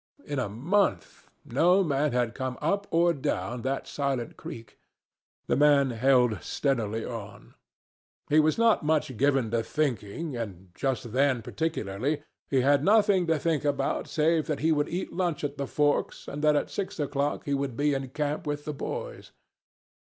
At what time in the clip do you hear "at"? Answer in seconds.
15.43-15.59, 16.55-16.71